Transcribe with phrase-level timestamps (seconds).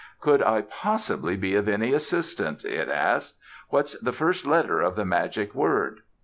[0.19, 3.35] "Could I possibly be of any assistance?" it asked.
[3.69, 5.99] "What's the first letter of the magic word?"